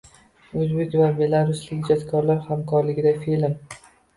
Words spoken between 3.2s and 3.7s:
film